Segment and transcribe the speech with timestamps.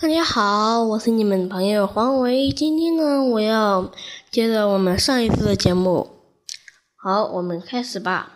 [0.00, 2.50] 大家好，我是你们的朋友黄维。
[2.50, 3.92] 今天呢，我要
[4.30, 6.10] 接着我们上一次的节目。
[6.96, 8.32] 好，我们开始吧。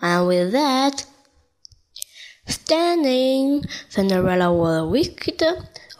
[0.00, 1.00] And with that,
[2.46, 5.42] standing, Cinderella was whisked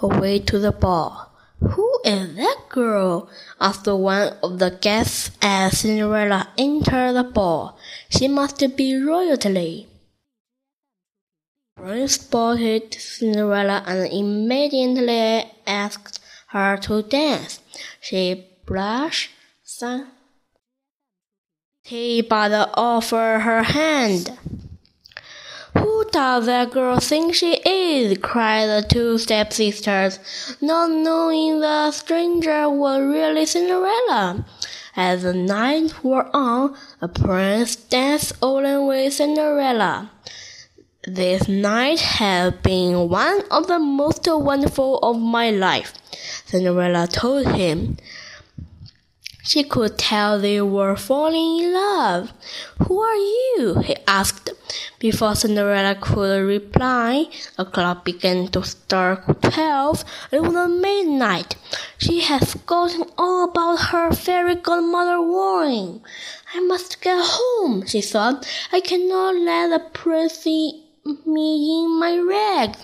[0.00, 1.26] away to the ball.
[1.60, 3.26] Who is that girl?
[3.58, 7.76] asked one of the guests as Cinderella entered the ball.
[8.08, 9.88] She must be royalty.
[11.75, 17.59] The prince spotted Cinderella and immediately asked her to dance.
[17.99, 19.31] She blushed,
[21.81, 24.37] he but offered her hand.
[25.77, 28.17] Who does that girl think she is?
[28.19, 30.19] cried the two stepsisters,
[30.61, 34.45] not knowing the stranger was really Cinderella.
[34.95, 40.11] As the night wore on, the prince danced along with Cinderella.
[41.05, 45.93] This night has been one of the most wonderful of my life,
[46.45, 47.97] Cinderella told him.
[49.43, 52.31] She could tell they were falling in love.
[52.87, 53.81] Who are you?
[53.83, 54.51] he asked.
[54.99, 57.25] Before Cinderella could reply,
[57.57, 60.05] the clock began to strike twelve.
[60.31, 61.57] It was midnight.
[61.97, 66.01] She had forgotten all about her fairy godmother warning.
[66.53, 68.47] I must get home, she thought.
[68.71, 70.47] I cannot let the prince
[71.05, 72.75] me in my rag.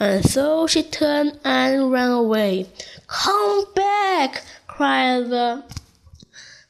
[0.00, 2.66] And so she turned and ran away.
[3.06, 4.44] Come back!
[4.66, 5.64] cried the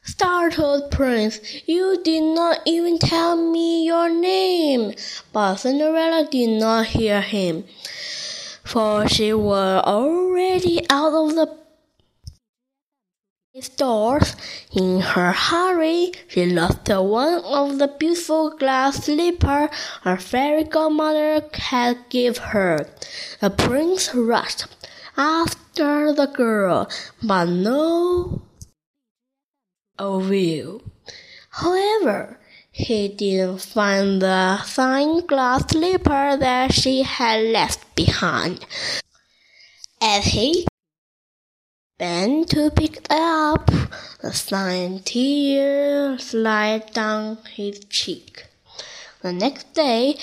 [0.03, 1.41] startled prince.
[1.67, 4.95] You did not even tell me your name.
[5.33, 7.65] But Cinderella did not hear him,
[8.65, 11.59] for she was already out of the
[13.77, 14.37] doors.
[14.79, 19.71] In her hurry, she lost one of the beautiful glass slippers
[20.03, 22.87] her fairy godmother had given her.
[23.41, 24.67] The prince rushed
[25.17, 26.89] after the girl,
[27.21, 28.43] but no
[29.99, 30.83] avail.
[31.51, 32.39] However,
[32.71, 38.65] he didn't find the fine glass slipper that she had left behind.
[40.01, 40.68] As he
[41.99, 43.71] bent to pick up,
[44.23, 48.47] the sign tear slid down his cheek.
[49.21, 50.17] The next day,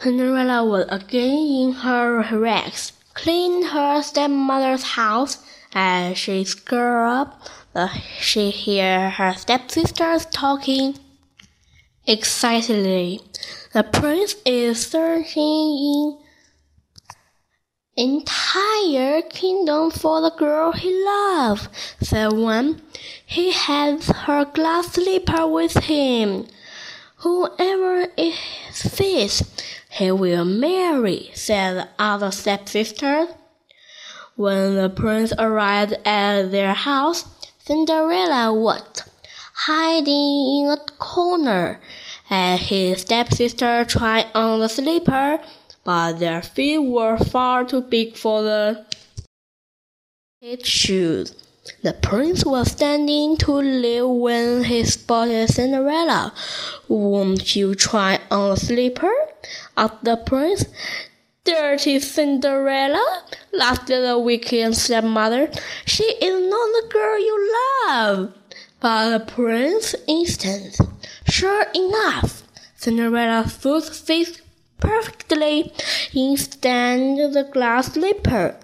[0.00, 5.38] Cinderella was again in her rags, cleaning her stepmother's house.
[5.72, 7.28] As she scurried
[7.76, 10.98] up, she heard her stepsisters talking
[12.06, 13.20] excitedly.
[13.72, 16.18] The prince is searching in
[17.96, 21.68] entire kingdom for the girl he loves,
[22.00, 22.82] said one.
[23.24, 26.46] He has her glass slipper with him.
[27.18, 29.42] Whoever is this,
[29.90, 33.28] he will marry, said the other stepsister.
[34.36, 37.24] When the prince arrived at their house,
[37.58, 39.02] Cinderella was
[39.54, 41.80] hiding in a corner,
[42.28, 45.40] and his stepsister tried on the slipper
[45.86, 48.84] but their feet were far too big for the
[50.64, 51.32] shoes.
[51.84, 56.34] The prince was standing to leave when he spotted Cinderella.
[56.88, 59.14] Won't you try on a slipper?
[59.76, 60.64] asked the prince.
[61.44, 63.22] Dirty Cinderella,
[63.52, 65.52] laughed the wicked stepmother.
[65.84, 67.52] She is not the girl you
[67.86, 68.34] love.
[68.80, 70.76] But the prince insisted.
[71.28, 72.42] Sure enough,
[72.74, 74.40] Cinderella's foot fit
[74.79, 75.73] perfectly
[76.13, 78.55] inside the glass slipper.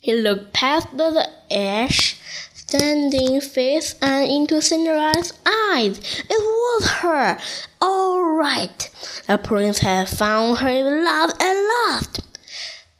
[0.00, 2.20] He looked past the edge,
[2.54, 5.98] standing face and into Cinderella's eyes.
[6.28, 7.38] It was her.
[7.80, 8.90] All right.
[9.26, 11.54] The prince had found her love at
[11.88, 12.20] last.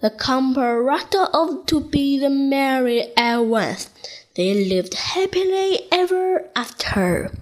[0.01, 3.91] The couple rushed off to be married at once.
[4.35, 7.33] They lived happily ever after.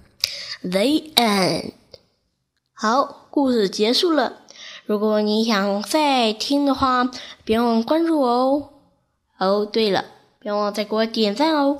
[0.63, 1.73] The end.
[2.73, 4.41] 好，故事结束了。
[4.88, 7.10] 如果你想再听的话，
[7.44, 8.70] 别忘关注我哦。
[9.36, 10.06] 哦，对了，
[10.38, 11.76] 别忘再给我点赞哦。